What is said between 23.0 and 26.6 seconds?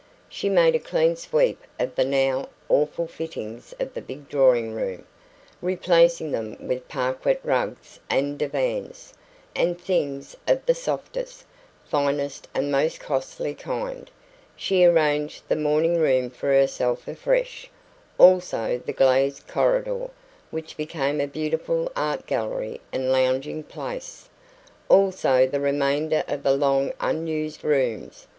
lounging place; also the remainder of the